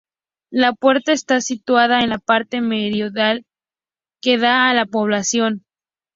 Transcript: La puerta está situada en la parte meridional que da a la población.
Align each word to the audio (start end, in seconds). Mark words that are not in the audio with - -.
La 0.49 0.73
puerta 0.73 1.11
está 1.11 1.41
situada 1.41 1.99
en 2.01 2.09
la 2.09 2.17
parte 2.17 2.59
meridional 2.59 3.45
que 4.19 4.39
da 4.39 4.67
a 4.67 4.73
la 4.73 4.87
población. 4.87 5.63